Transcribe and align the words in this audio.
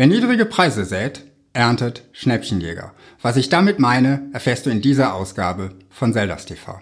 Wer 0.00 0.06
niedrige 0.06 0.46
Preise 0.46 0.86
sät, 0.86 1.26
erntet 1.52 2.08
Schnäppchenjäger. 2.12 2.94
Was 3.20 3.36
ich 3.36 3.50
damit 3.50 3.78
meine, 3.78 4.30
erfährst 4.32 4.64
du 4.64 4.70
in 4.70 4.80
dieser 4.80 5.12
Ausgabe 5.12 5.74
von 5.90 6.14
Zeldas 6.14 6.46
TV. 6.46 6.80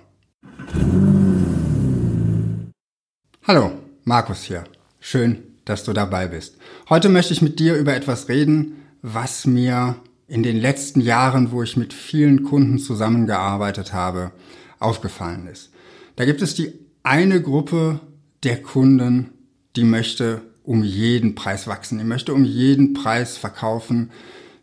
Hallo, 3.44 3.72
Markus 4.04 4.44
hier. 4.44 4.62
Schön, 5.00 5.42
dass 5.64 5.82
du 5.82 5.92
dabei 5.92 6.28
bist. 6.28 6.58
Heute 6.88 7.08
möchte 7.08 7.32
ich 7.32 7.42
mit 7.42 7.58
dir 7.58 7.74
über 7.74 7.92
etwas 7.92 8.28
reden, 8.28 8.84
was 9.02 9.48
mir 9.48 9.96
in 10.28 10.44
den 10.44 10.56
letzten 10.56 11.00
Jahren, 11.00 11.50
wo 11.50 11.64
ich 11.64 11.76
mit 11.76 11.92
vielen 11.92 12.44
Kunden 12.44 12.78
zusammengearbeitet 12.78 13.92
habe, 13.92 14.30
aufgefallen 14.78 15.48
ist. 15.48 15.72
Da 16.14 16.24
gibt 16.24 16.40
es 16.40 16.54
die 16.54 16.72
eine 17.02 17.42
Gruppe 17.42 17.98
der 18.44 18.62
Kunden, 18.62 19.30
die 19.74 19.82
möchte 19.82 20.42
um 20.68 20.84
jeden 20.84 21.34
Preis 21.34 21.66
wachsen, 21.66 21.96
die 21.96 22.04
möchte 22.04 22.34
um 22.34 22.44
jeden 22.44 22.92
Preis 22.92 23.38
verkaufen, 23.38 24.10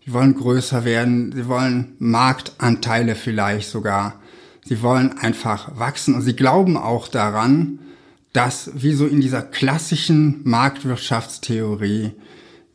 die 0.06 0.14
wollen 0.14 0.36
größer 0.36 0.86
werden, 0.86 1.32
sie 1.32 1.48
wollen 1.48 1.96
Marktanteile 1.98 3.16
vielleicht 3.16 3.72
sogar, 3.72 4.22
sie 4.64 4.84
wollen 4.84 5.18
einfach 5.18 5.80
wachsen. 5.80 6.14
Und 6.14 6.22
sie 6.22 6.36
glauben 6.36 6.78
auch 6.78 7.08
daran, 7.08 7.80
dass 8.34 8.70
wie 8.76 8.94
so 8.94 9.08
in 9.08 9.20
dieser 9.20 9.42
klassischen 9.42 10.42
Marktwirtschaftstheorie 10.44 12.12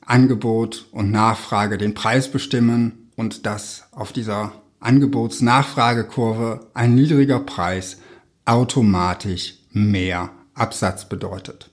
Angebot 0.04 0.88
und 0.90 1.12
Nachfrage 1.12 1.78
den 1.78 1.94
Preis 1.94 2.32
bestimmen 2.32 3.10
und 3.14 3.46
dass 3.46 3.84
auf 3.92 4.12
dieser 4.12 4.50
Angebots-Nachfragekurve 4.80 6.66
ein 6.74 6.96
niedriger 6.96 7.38
Preis 7.38 7.98
automatisch 8.44 9.54
mehr 9.70 10.30
Absatz 10.54 11.08
bedeutet. 11.08 11.70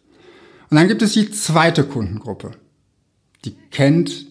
Und 0.70 0.78
dann 0.78 0.88
gibt 0.88 1.02
es 1.02 1.14
die 1.14 1.32
zweite 1.32 1.84
Kundengruppe. 1.84 2.52
Die 3.46 3.56
kennt 3.72 4.28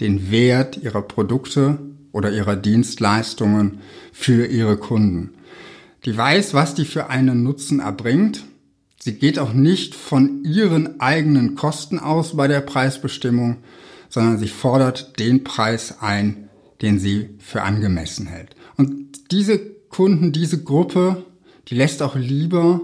den 0.00 0.30
Wert 0.30 0.76
ihrer 0.76 1.02
Produkte 1.02 1.78
oder 2.12 2.30
ihrer 2.30 2.56
Dienstleistungen 2.56 3.80
für 4.12 4.46
ihre 4.46 4.76
Kunden. 4.76 5.30
Die 6.04 6.16
weiß, 6.16 6.54
was 6.54 6.74
die 6.74 6.84
für 6.84 7.08
einen 7.08 7.42
Nutzen 7.42 7.80
erbringt. 7.80 8.44
Sie 9.00 9.14
geht 9.14 9.38
auch 9.38 9.52
nicht 9.52 9.94
von 9.94 10.44
ihren 10.44 11.00
eigenen 11.00 11.54
Kosten 11.54 11.98
aus 11.98 12.36
bei 12.36 12.48
der 12.48 12.60
Preisbestimmung, 12.60 13.58
sondern 14.08 14.38
sie 14.38 14.48
fordert 14.48 15.18
den 15.18 15.44
Preis 15.44 15.96
ein, 16.00 16.48
den 16.82 16.98
sie 16.98 17.30
für 17.38 17.62
angemessen 17.62 18.26
hält. 18.26 18.54
Und 18.76 19.32
diese 19.32 19.58
Kunden, 19.58 20.32
diese 20.32 20.62
Gruppe, 20.62 21.24
die 21.68 21.74
lässt 21.74 22.02
auch 22.02 22.16
lieber 22.16 22.80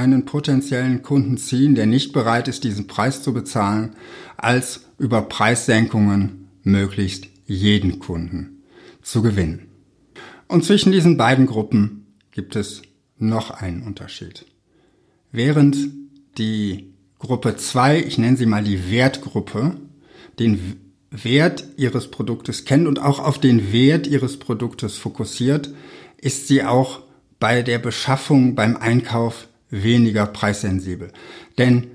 einen 0.00 0.24
potenziellen 0.24 1.02
Kunden 1.02 1.36
ziehen, 1.36 1.74
der 1.74 1.86
nicht 1.86 2.12
bereit 2.12 2.48
ist, 2.48 2.64
diesen 2.64 2.86
Preis 2.86 3.22
zu 3.22 3.34
bezahlen, 3.34 3.94
als 4.36 4.86
über 4.98 5.22
Preissenkungen 5.22 6.48
möglichst 6.62 7.26
jeden 7.46 7.98
Kunden 7.98 8.62
zu 9.02 9.22
gewinnen. 9.22 9.68
Und 10.48 10.64
zwischen 10.64 10.90
diesen 10.90 11.16
beiden 11.16 11.46
Gruppen 11.46 12.06
gibt 12.30 12.56
es 12.56 12.82
noch 13.18 13.50
einen 13.50 13.82
Unterschied. 13.82 14.46
Während 15.32 15.76
die 16.38 16.94
Gruppe 17.18 17.56
2, 17.56 18.02
ich 18.02 18.16
nenne 18.16 18.36
sie 18.36 18.46
mal 18.46 18.64
die 18.64 18.90
Wertgruppe, 18.90 19.76
den 20.38 20.80
Wert 21.10 21.64
ihres 21.76 22.10
Produktes 22.10 22.64
kennt 22.64 22.86
und 22.86 23.00
auch 23.00 23.18
auf 23.18 23.38
den 23.38 23.72
Wert 23.72 24.06
ihres 24.06 24.38
Produktes 24.38 24.96
fokussiert, 24.96 25.74
ist 26.16 26.48
sie 26.48 26.64
auch 26.64 27.02
bei 27.38 27.62
der 27.62 27.78
Beschaffung, 27.78 28.54
beim 28.54 28.76
Einkauf 28.76 29.48
weniger 29.70 30.26
preissensibel. 30.26 31.12
Denn 31.58 31.88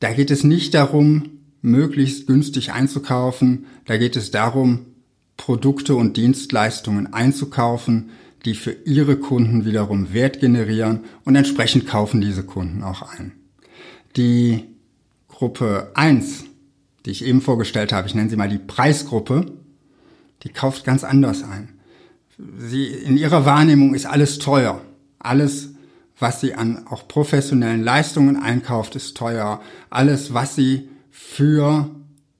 da 0.00 0.12
geht 0.12 0.30
es 0.30 0.44
nicht 0.44 0.74
darum, 0.74 1.30
möglichst 1.62 2.26
günstig 2.26 2.72
einzukaufen, 2.72 3.66
da 3.84 3.96
geht 3.96 4.16
es 4.16 4.30
darum, 4.30 4.86
Produkte 5.36 5.94
und 5.94 6.16
Dienstleistungen 6.16 7.12
einzukaufen, 7.12 8.10
die 8.44 8.54
für 8.54 8.72
ihre 8.84 9.16
Kunden 9.16 9.64
wiederum 9.64 10.12
Wert 10.12 10.40
generieren 10.40 11.00
und 11.24 11.36
entsprechend 11.36 11.86
kaufen 11.86 12.20
diese 12.20 12.42
Kunden 12.42 12.82
auch 12.82 13.02
ein. 13.02 13.32
Die 14.16 14.64
Gruppe 15.28 15.90
1, 15.94 16.44
die 17.06 17.10
ich 17.10 17.24
eben 17.24 17.40
vorgestellt 17.40 17.92
habe, 17.92 18.08
ich 18.08 18.14
nenne 18.14 18.28
sie 18.28 18.36
mal 18.36 18.48
die 18.48 18.58
Preisgruppe, 18.58 19.46
die 20.42 20.48
kauft 20.48 20.84
ganz 20.84 21.04
anders 21.04 21.44
ein. 21.44 21.68
Sie, 22.58 22.86
in 22.86 23.16
ihrer 23.16 23.44
Wahrnehmung 23.44 23.94
ist 23.94 24.06
alles 24.06 24.38
teuer. 24.38 24.80
Alles 25.20 25.71
was 26.22 26.40
sie 26.40 26.54
an 26.54 26.86
auch 26.88 27.06
professionellen 27.08 27.82
Leistungen 27.82 28.36
einkauft, 28.36 28.96
ist 28.96 29.16
teuer. 29.16 29.60
Alles, 29.90 30.32
was 30.32 30.54
sie 30.54 30.88
für 31.10 31.90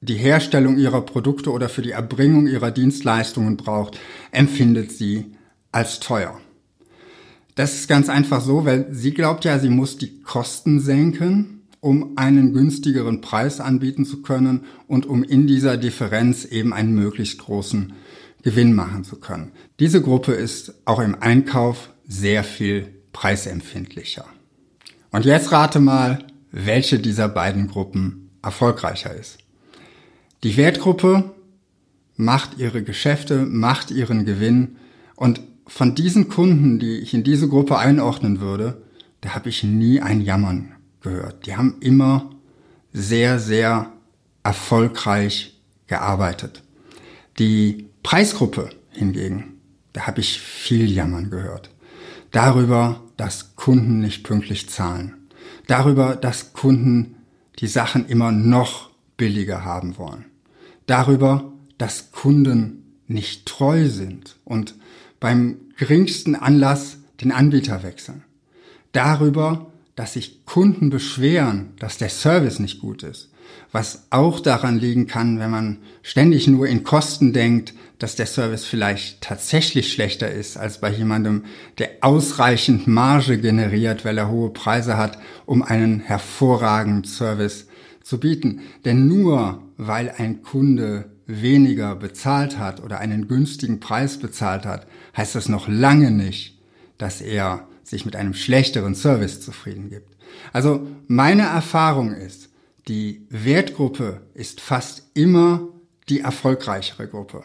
die 0.01 0.15
Herstellung 0.15 0.79
ihrer 0.79 1.03
Produkte 1.03 1.51
oder 1.51 1.69
für 1.69 1.83
die 1.83 1.91
Erbringung 1.91 2.47
ihrer 2.47 2.71
Dienstleistungen 2.71 3.57
braucht, 3.57 3.99
empfindet 4.31 4.93
sie 4.93 5.37
als 5.71 6.01
teuer. 6.01 6.41
Das 7.55 7.75
ist 7.75 7.89
ganz 7.89 8.09
einfach 8.09 8.41
so, 8.41 8.65
weil 8.65 8.87
sie 8.93 9.13
glaubt 9.13 9.45
ja, 9.45 9.59
sie 9.59 9.69
muss 9.69 9.99
die 9.99 10.23
Kosten 10.23 10.81
senken, 10.81 11.63
um 11.81 12.17
einen 12.17 12.55
günstigeren 12.55 13.21
Preis 13.21 13.61
anbieten 13.61 14.05
zu 14.05 14.23
können 14.23 14.65
und 14.87 15.05
um 15.05 15.23
in 15.23 15.47
dieser 15.47 15.77
Differenz 15.77 16.45
eben 16.45 16.73
einen 16.73 16.95
möglichst 16.95 17.39
großen 17.41 17.93
Gewinn 18.43 18.75
machen 18.75 19.05
zu 19.05 19.17
können. 19.17 19.53
Diese 19.81 20.01
Gruppe 20.01 20.33
ist 20.33 20.75
auch 20.85 21.01
im 21.01 21.21
Einkauf 21.21 21.91
sehr 22.07 22.45
viel 22.45 23.02
preisempfindlicher. 23.13 24.25
Und 25.11 25.25
jetzt 25.25 25.53
rate 25.53 25.81
mal, 25.81 26.25
welche 26.51 26.99
dieser 26.99 27.29
beiden 27.29 27.69
Gruppen 27.69 28.31
erfolgreicher 28.43 29.15
ist. 29.15 29.39
Die 30.43 30.57
Wertgruppe 30.57 31.33
macht 32.17 32.59
ihre 32.59 32.83
Geschäfte, 32.83 33.45
macht 33.45 33.91
ihren 33.91 34.25
Gewinn 34.25 34.77
und 35.17 35.41
von 35.67 35.95
diesen 35.95 36.29
Kunden, 36.29 36.79
die 36.79 36.99
ich 36.99 37.15
in 37.15 37.25
diese 37.25 37.49
Gruppe 37.49 37.79
einordnen 37.79 38.41
würde, 38.41 38.83
da 39.21 39.35
habe 39.35 39.49
ich 39.49 39.63
nie 39.63 40.01
ein 40.01 40.21
Jammern 40.21 40.75
gehört. 41.01 41.47
Die 41.47 41.57
haben 41.57 41.77
immer 41.81 42.31
sehr, 42.93 43.39
sehr 43.39 43.93
erfolgreich 44.43 45.61
gearbeitet. 45.87 46.63
Die 47.39 47.89
Preisgruppe 48.03 48.71
hingegen, 48.91 49.61
da 49.93 50.07
habe 50.07 50.21
ich 50.21 50.41
viel 50.41 50.91
Jammern 50.91 51.31
gehört 51.31 51.72
darüber, 52.33 53.01
dass 53.17 53.55
Kunden 53.57 54.01
nicht 54.01 54.25
pünktlich 54.25 54.69
zahlen, 54.69 55.29
darüber, 55.67 56.17
dass 56.17 56.53
Kunden 56.53 57.17
die 57.59 57.69
Sachen 57.69 58.07
immer 58.07 58.33
noch 58.33 58.91
billiger 59.17 59.65
haben 59.65 59.97
wollen, 59.99 60.25
darüber, 60.87 61.53
dass 61.79 62.11
Kunden 62.11 62.99
nicht 63.07 63.47
treu 63.47 63.89
sind 63.89 64.37
und 64.45 64.75
beim 65.21 65.57
geringsten 65.77 66.35
Anlass 66.35 66.99
den 67.21 67.31
Anbieter 67.31 67.83
wechseln, 67.83 68.25
darüber, 68.93 69.72
dass 69.95 70.15
sich 70.15 70.45
Kunden 70.47 70.91
beschweren, 70.91 71.75
dass 71.79 71.99
der 71.99 72.09
Service 72.09 72.59
nicht 72.59 72.81
gut 72.81 73.03
ist, 73.03 73.31
was 73.73 74.07
auch 74.11 74.41
daran 74.41 74.79
liegen 74.79 75.07
kann, 75.07 75.39
wenn 75.39 75.51
man 75.51 75.79
ständig 76.03 76.47
nur 76.47 76.67
in 76.67 76.85
Kosten 76.85 77.33
denkt, 77.33 77.75
dass 77.99 78.17
der 78.17 78.27
Service 78.27 78.65
vielleicht 78.65 79.21
tatsächlich 79.21 79.93
schlechter 79.93 80.31
ist 80.31 80.57
als 80.57 80.81
bei 80.81 80.91
jemandem, 80.91 81.45
der 81.79 81.91
ausreichend 82.01 82.87
Marge 82.87 83.39
generiert, 83.39 84.05
weil 84.05 84.19
er 84.19 84.29
hohe 84.29 84.51
Preise 84.51 84.97
hat, 84.97 85.19
um 85.47 85.63
einen 85.63 86.01
hervorragenden 86.01 87.05
Service 87.05 87.67
zu 88.03 88.19
bieten. 88.19 88.61
Denn 88.85 89.07
nur 89.07 89.63
weil 89.77 90.13
ein 90.17 90.43
Kunde 90.43 91.11
weniger 91.27 91.95
bezahlt 91.95 92.59
hat 92.59 92.83
oder 92.83 92.99
einen 92.99 93.29
günstigen 93.29 93.81
Preis 93.81 94.19
bezahlt 94.19 94.67
hat, 94.67 94.87
heißt 95.17 95.35
das 95.35 95.49
noch 95.49 95.69
lange 95.69 96.11
nicht, 96.11 96.59
dass 96.99 97.21
er 97.21 97.69
sich 97.83 98.05
mit 98.05 98.17
einem 98.17 98.35
schlechteren 98.35 98.95
Service 98.95 99.41
zufrieden 99.41 99.91
gibt. 99.91 100.09
Also 100.53 100.87
meine 101.09 101.43
Erfahrung 101.43 102.15
ist, 102.15 102.49
die 102.89 103.27
Wertgruppe 103.29 104.23
ist 104.35 104.61
fast 104.61 105.11
immer 105.15 105.69
die 106.09 106.21
erfolgreichere 106.21 107.07
Gruppe. 107.07 107.45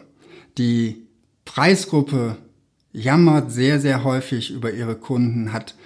Die 0.56 1.06
Preisgruppe 1.44 2.36
jammert 2.92 3.52
sehr, 3.52 3.80
sehr 3.80 4.04
häufig 4.04 4.50
über 4.50 4.72
ihre 4.72 4.96
Kunden, 4.96 5.52
hat, 5.52 5.76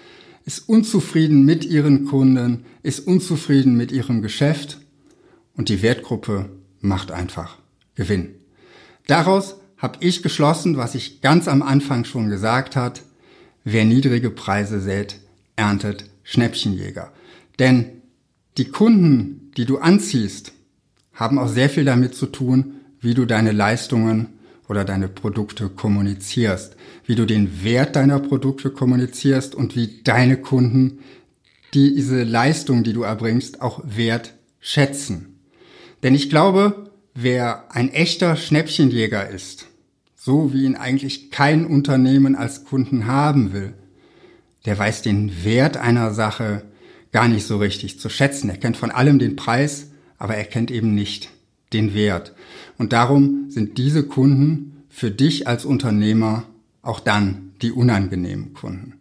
ist 0.44 0.69
unzufrieden 0.69 1.44
mit 1.44 1.64
ihren 1.64 2.06
Kunden, 2.06 2.64
ist 2.82 3.06
unzufrieden 3.06 3.76
mit 3.76 3.93
ihrem 3.93 4.22
Geschäft 4.22 4.78
und 5.55 5.69
die 5.69 5.82
Wertgruppe 5.82 6.48
macht 6.81 7.12
einfach 7.12 7.58
Gewinn. 7.94 8.34
Daraus 9.06 9.56
habe 9.76 9.98
ich 10.00 10.22
geschlossen, 10.22 10.76
was 10.76 10.94
ich 10.94 11.20
ganz 11.20 11.48
am 11.48 11.62
Anfang 11.62 12.05
schon 12.05 12.28
gesagt 12.28 12.76
hat, 12.76 13.02
wer 13.64 13.84
niedrige 13.84 14.30
Preise 14.30 14.80
sät, 14.80 15.16
erntet 15.56 16.04
Schnäppchenjäger. 16.22 17.12
Denn 17.58 18.02
die 18.58 18.66
Kunden, 18.66 19.50
die 19.56 19.64
du 19.64 19.78
anziehst, 19.78 20.52
haben 21.12 21.38
auch 21.38 21.48
sehr 21.48 21.70
viel 21.70 21.84
damit 21.84 22.14
zu 22.14 22.26
tun, 22.26 22.74
wie 23.00 23.14
du 23.14 23.26
deine 23.26 23.52
Leistungen 23.52 24.28
oder 24.68 24.84
deine 24.84 25.08
Produkte 25.08 25.68
kommunizierst, 25.68 26.76
wie 27.06 27.14
du 27.14 27.26
den 27.26 27.62
Wert 27.64 27.96
deiner 27.96 28.20
Produkte 28.20 28.70
kommunizierst 28.70 29.54
und 29.54 29.76
wie 29.76 30.02
deine 30.04 30.36
Kunden 30.36 31.00
diese 31.74 32.22
Leistung, 32.22 32.84
die 32.84 32.92
du 32.92 33.02
erbringst, 33.02 33.60
auch 33.60 33.82
wert 33.84 34.34
schätzen. 34.60 35.40
Denn 36.02 36.14
ich 36.14 36.30
glaube, 36.30 36.90
wer 37.14 37.74
ein 37.74 37.90
echter 37.92 38.36
Schnäppchenjäger 38.36 39.28
ist, 39.28 39.66
so 40.24 40.52
wie 40.52 40.66
ihn 40.66 40.76
eigentlich 40.76 41.32
kein 41.32 41.66
Unternehmen 41.66 42.36
als 42.36 42.64
Kunden 42.64 43.08
haben 43.08 43.52
will, 43.52 43.74
der 44.66 44.78
weiß 44.78 45.02
den 45.02 45.44
Wert 45.44 45.76
einer 45.76 46.14
Sache 46.14 46.62
gar 47.10 47.26
nicht 47.26 47.44
so 47.44 47.56
richtig 47.56 47.98
zu 47.98 48.08
schätzen. 48.08 48.48
Er 48.48 48.56
kennt 48.56 48.76
von 48.76 48.92
allem 48.92 49.19
den 49.19 49.34
Preis, 49.34 49.90
aber 50.19 50.36
er 50.36 50.44
kennt 50.44 50.70
eben 50.70 50.94
nicht 50.94 51.30
den 51.72 51.92
Wert. 51.92 52.34
Und 52.78 52.92
darum 52.92 53.46
sind 53.48 53.78
diese 53.78 54.04
Kunden 54.04 54.84
für 54.88 55.10
dich 55.10 55.48
als 55.48 55.64
Unternehmer 55.64 56.44
auch 56.82 57.00
dann 57.00 57.50
die 57.60 57.72
unangenehmen 57.72 58.54
Kunden. 58.54 59.00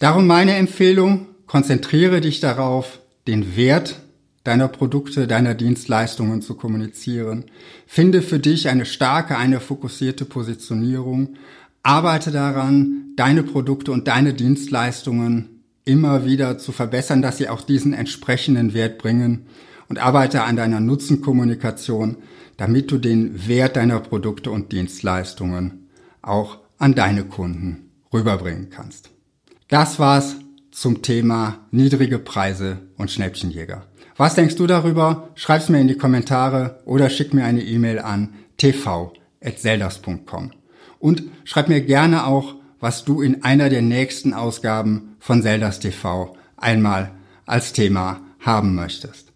Darum 0.00 0.26
meine 0.26 0.56
Empfehlung, 0.56 1.26
konzentriere 1.46 2.20
dich 2.20 2.40
darauf, 2.40 2.98
den 3.28 3.54
Wert 3.54 4.00
deiner 4.46 4.68
Produkte, 4.68 5.26
deiner 5.26 5.54
Dienstleistungen 5.54 6.42
zu 6.42 6.54
kommunizieren. 6.54 7.44
Finde 7.86 8.22
für 8.22 8.38
dich 8.38 8.68
eine 8.68 8.84
starke, 8.84 9.36
eine 9.36 9.60
fokussierte 9.60 10.24
Positionierung. 10.24 11.36
Arbeite 11.82 12.30
daran, 12.30 13.12
deine 13.16 13.42
Produkte 13.42 13.92
und 13.92 14.08
deine 14.08 14.34
Dienstleistungen 14.34 15.62
immer 15.84 16.24
wieder 16.24 16.58
zu 16.58 16.72
verbessern, 16.72 17.22
dass 17.22 17.38
sie 17.38 17.48
auch 17.48 17.62
diesen 17.62 17.92
entsprechenden 17.92 18.74
Wert 18.74 18.98
bringen 18.98 19.46
und 19.88 19.98
arbeite 19.98 20.42
an 20.42 20.56
deiner 20.56 20.80
Nutzenkommunikation, 20.80 22.16
damit 22.56 22.90
du 22.90 22.98
den 22.98 23.46
Wert 23.46 23.76
deiner 23.76 24.00
Produkte 24.00 24.50
und 24.50 24.72
Dienstleistungen 24.72 25.88
auch 26.22 26.58
an 26.78 26.94
deine 26.94 27.24
Kunden 27.24 27.90
rüberbringen 28.12 28.70
kannst. 28.70 29.10
Das 29.68 29.98
war's 29.98 30.36
zum 30.76 31.00
Thema 31.00 31.66
niedrige 31.70 32.18
Preise 32.18 32.80
und 32.98 33.10
Schnäppchenjäger. 33.10 33.86
Was 34.18 34.34
denkst 34.34 34.56
du 34.56 34.66
darüber? 34.66 35.30
Schreib's 35.34 35.70
mir 35.70 35.80
in 35.80 35.88
die 35.88 35.96
Kommentare 35.96 36.82
oder 36.84 37.08
schick 37.08 37.32
mir 37.32 37.44
eine 37.44 37.62
E-Mail 37.62 37.98
an 37.98 38.34
tv.zeldas.com. 38.58 40.50
Und 40.98 41.22
schreib 41.44 41.70
mir 41.70 41.80
gerne 41.80 42.26
auch, 42.26 42.56
was 42.78 43.06
du 43.06 43.22
in 43.22 43.42
einer 43.42 43.70
der 43.70 43.80
nächsten 43.80 44.34
Ausgaben 44.34 45.16
von 45.18 45.40
Zeldas 45.40 45.80
TV 45.80 46.36
einmal 46.58 47.12
als 47.46 47.72
Thema 47.72 48.20
haben 48.40 48.74
möchtest. 48.74 49.32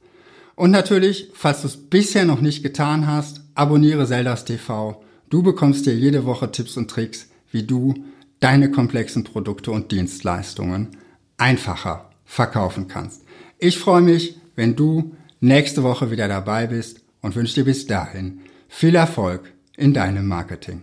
Und 0.56 0.70
natürlich, 0.70 1.30
falls 1.32 1.62
du 1.62 1.68
es 1.68 1.78
bisher 1.78 2.26
noch 2.26 2.42
nicht 2.42 2.62
getan 2.62 3.06
hast, 3.06 3.40
abonniere 3.54 4.06
Zeldas 4.06 4.44
TV. 4.44 5.02
Du 5.30 5.42
bekommst 5.42 5.86
dir 5.86 5.94
jede 5.94 6.26
Woche 6.26 6.52
Tipps 6.52 6.76
und 6.76 6.90
Tricks, 6.90 7.30
wie 7.50 7.62
du 7.62 7.94
deine 8.40 8.70
komplexen 8.70 9.24
Produkte 9.24 9.70
und 9.70 9.90
Dienstleistungen 9.90 10.98
einfacher 11.40 12.10
verkaufen 12.24 12.86
kannst. 12.88 13.22
Ich 13.58 13.78
freue 13.78 14.02
mich, 14.02 14.36
wenn 14.56 14.76
du 14.76 15.16
nächste 15.40 15.82
Woche 15.82 16.10
wieder 16.10 16.28
dabei 16.28 16.66
bist 16.66 17.02
und 17.22 17.34
wünsche 17.34 17.54
dir 17.54 17.64
bis 17.64 17.86
dahin 17.86 18.40
viel 18.68 18.94
Erfolg 18.94 19.52
in 19.76 19.94
deinem 19.94 20.26
Marketing. 20.26 20.82